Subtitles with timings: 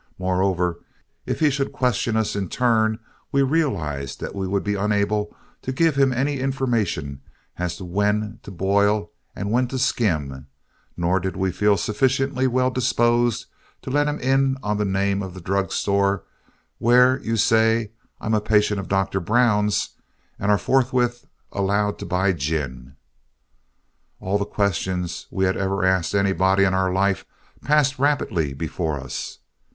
[0.17, 0.79] Moreover,
[1.27, 2.97] if he should question us in turn
[3.31, 5.31] we realized that we would be unable
[5.61, 7.21] to give him any information
[7.57, 10.47] as to when to boil and when to skim,
[10.97, 13.45] nor did we feel sufficiently well disposed
[13.83, 16.23] to let him in on the name of the drug store
[16.79, 19.19] where you say "I'm a patient of Dr.
[19.19, 19.89] Brown's"
[20.39, 22.95] and are forthwith allowed to buy gin.
[24.19, 27.23] All the questions we had ever asked anybody in our life
[27.61, 29.37] passed rapidly before us.